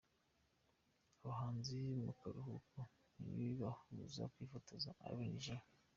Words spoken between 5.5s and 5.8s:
M.